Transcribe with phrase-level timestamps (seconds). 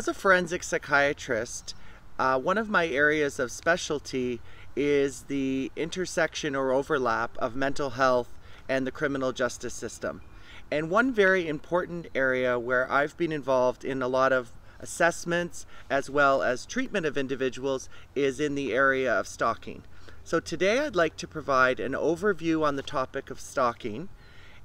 [0.00, 1.74] As a forensic psychiatrist,
[2.18, 4.40] uh, one of my areas of specialty
[4.74, 8.30] is the intersection or overlap of mental health
[8.66, 10.22] and the criminal justice system.
[10.70, 16.08] And one very important area where I've been involved in a lot of assessments as
[16.08, 19.82] well as treatment of individuals is in the area of stalking.
[20.24, 24.08] So today I'd like to provide an overview on the topic of stalking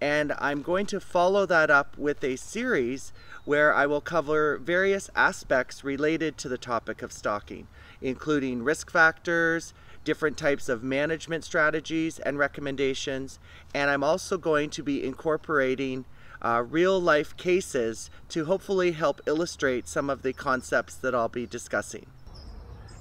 [0.00, 3.12] and I'm going to follow that up with a series
[3.44, 7.68] where I will cover various aspects related to the topic of stalking,
[8.00, 13.38] including risk factors, different types of management strategies and recommendations,
[13.74, 16.04] and I'm also going to be incorporating
[16.42, 21.46] uh, real life cases to hopefully help illustrate some of the concepts that I'll be
[21.46, 22.06] discussing.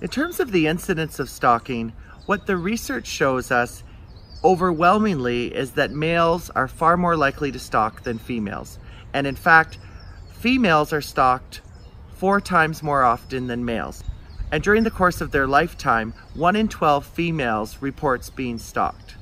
[0.01, 1.93] In terms of the incidence of stalking,
[2.25, 3.83] what the research shows us
[4.43, 8.79] overwhelmingly is that males are far more likely to stalk than females.
[9.13, 9.77] And in fact,
[10.31, 11.61] females are stalked
[12.15, 14.03] four times more often than males.
[14.51, 19.15] And during the course of their lifetime, 1 in 12 females reports being stalked.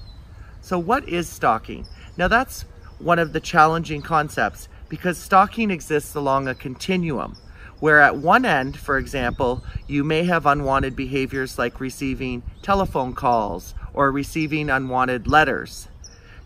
[0.62, 1.86] So what is stalking?
[2.18, 2.64] Now that's
[3.00, 7.38] one of the challenging concepts because stalking exists along a continuum
[7.80, 13.76] where at one end, for example, you may have unwanted behaviors like receiving telephone calls
[13.98, 15.88] or receiving unwanted letters,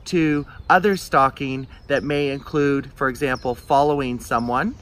[0.05, 4.73] to other stalking that may include, for example, following someone,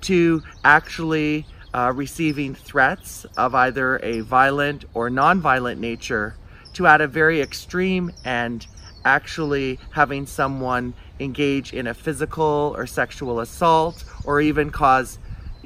[0.00, 6.34] to actually uh, receiving threats of either a violent or non-violent nature,
[6.72, 8.66] to at a very extreme end,
[9.04, 15.18] actually having someone engage in a physical or sexual assault or even cause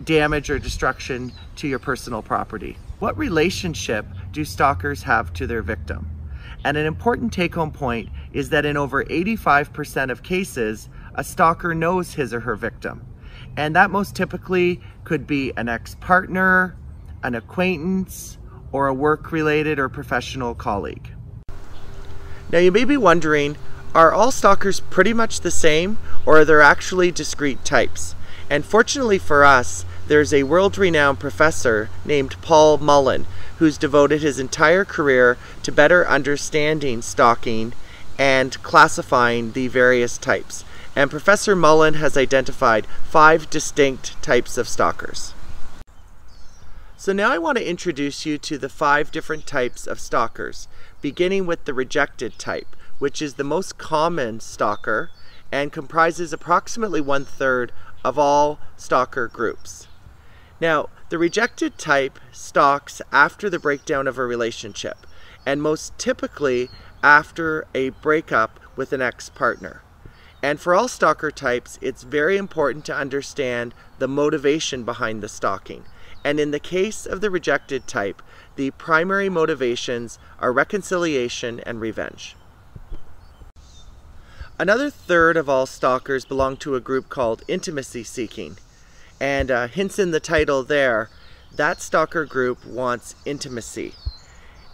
[0.03, 2.77] damage or destruction to your personal property.
[2.99, 6.16] What relationship do stalkers have to their victim?
[6.67, 11.77] And an important take home point is that in over 85% of cases, a stalker
[11.77, 13.07] knows his or her victim.
[13.57, 16.75] And that most typically could be an ex partner,
[17.23, 18.39] an acquaintance,
[18.73, 21.13] or a work related or professional colleague.
[22.51, 23.57] Now, you may be wondering
[23.95, 28.17] are all stalkers pretty much the same, or are there actually discrete types?
[28.51, 33.27] And fortunately for us, there's a world renowned professor named Paul Mullen
[33.59, 37.73] who's devoted his entire career to better understanding stalking
[38.19, 40.65] and classifying the various types.
[40.95, 45.35] And Professor Mullen has identified five distinct types of stalkers.
[46.97, 50.67] So now I want to introduce you to the five different types of stalkers,
[51.03, 55.11] beginning with the rejected type, which is the most common stalker
[55.53, 59.87] and comprises approximately one third of all stalker groups.
[60.61, 65.07] Now, the rejected type stalks after the breakdown of a relationship,
[65.45, 66.71] and most typically
[67.03, 69.83] after a breakup with an ex partner.
[70.43, 75.85] And for all stalker types, it's very important to understand the motivation behind the stalking.
[76.25, 78.23] And in the case of the rejected type,
[78.57, 82.37] the primary motivations are reconciliation and revenge.
[84.59, 88.57] Another third of all stalkers belong to a group called intimacy seeking.
[89.21, 91.09] And uh, hints in the title there,
[91.55, 93.95] that stalker group wants intimacy.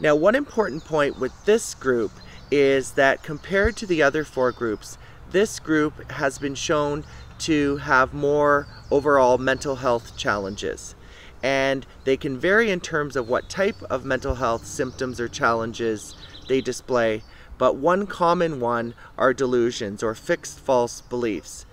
[0.00, 2.10] Now, one important point with this group
[2.50, 4.98] is that compared to the other four groups,
[5.30, 7.04] this group has been shown
[7.38, 10.94] to have more overall mental health challenges.
[11.42, 16.14] And they can vary in terms of what type of mental health symptoms or challenges
[16.48, 17.22] they display,
[17.58, 21.64] but one common one are delusions or fixed false beliefs.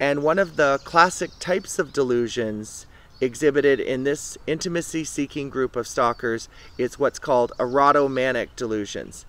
[0.00, 2.86] And one of the classic types of delusions
[3.20, 9.24] exhibited in this intimacy seeking group of stalkers is what's called erotomanic delusions.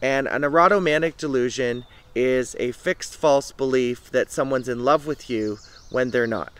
[0.00, 5.58] And an erotomanic delusion is a fixed false belief that someone's in love with you
[5.90, 6.52] when they're not.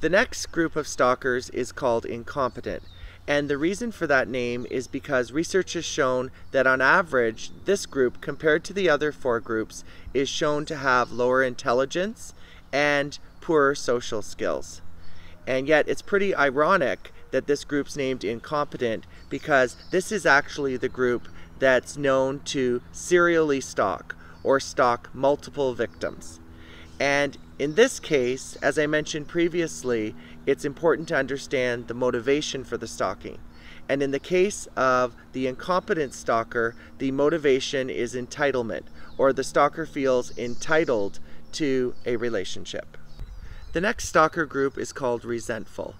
[0.00, 2.82] The next group of stalkers is called incompetent.
[3.26, 7.86] And the reason for that name is because research has shown that on average, this
[7.86, 9.82] group, compared to the other four groups,
[10.12, 12.34] is shown to have lower intelligence
[12.72, 14.82] and poorer social skills.
[15.46, 20.88] And yet, it's pretty ironic that this group's named incompetent because this is actually the
[20.88, 21.28] group
[21.58, 26.40] that's known to serially stalk or stalk multiple victims.
[27.00, 30.14] And in this case, as I mentioned previously,
[30.46, 33.38] it's important to understand the motivation for the stalking.
[33.88, 38.84] And in the case of the incompetent stalker, the motivation is entitlement,
[39.18, 41.18] or the stalker feels entitled
[41.52, 42.96] to a relationship.
[43.72, 45.94] The next stalker group is called resentful.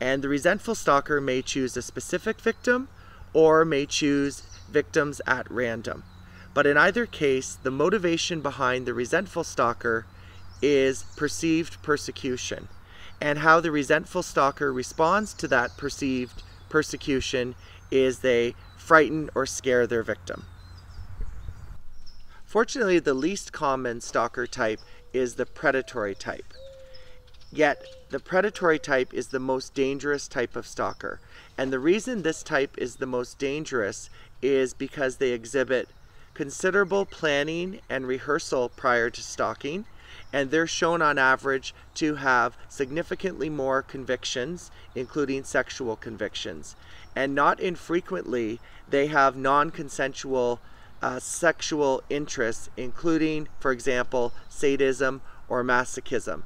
[0.00, 2.88] And the resentful stalker may choose a specific victim
[3.32, 6.04] or may choose victims at random.
[6.54, 10.06] But in either case, the motivation behind the resentful stalker
[10.62, 12.68] is perceived persecution.
[13.20, 17.54] And how the resentful stalker responds to that perceived persecution
[17.90, 20.44] is they frighten or scare their victim.
[22.44, 24.80] Fortunately, the least common stalker type
[25.12, 26.54] is the predatory type.
[27.52, 31.20] Yet, the predatory type is the most dangerous type of stalker.
[31.56, 34.10] And the reason this type is the most dangerous
[34.42, 35.88] is because they exhibit
[36.34, 39.86] considerable planning and rehearsal prior to stalking
[40.32, 46.76] and they're shown on average to have significantly more convictions, including sexual convictions.
[47.14, 50.60] And not infrequently, they have non consensual
[51.02, 56.42] uh, sexual interests, including, for example, sadism or masochism.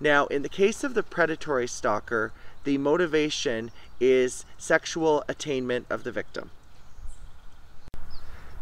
[0.00, 2.32] Now, in the case of the predatory stalker,
[2.64, 3.70] the motivation
[4.00, 6.50] is sexual attainment of the victim.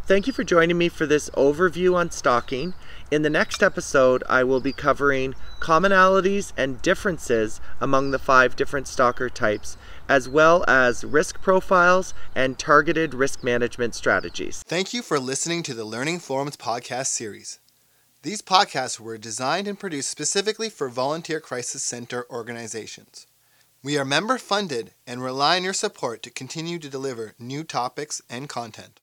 [0.06, 2.75] Thank you for joining me for this overview on stalking.
[3.11, 8.87] In the next episode, I will be covering commonalities and differences among the five different
[8.87, 9.76] stalker types,
[10.08, 14.62] as well as risk profiles and targeted risk management strategies.
[14.62, 17.59] Thank you for listening to the Learning Forums podcast series.
[18.23, 23.26] These podcasts were designed and produced specifically for volunteer crisis center organizations.
[23.82, 28.23] We are member funded and rely on your support to continue to deliver new topics
[28.31, 29.00] and content.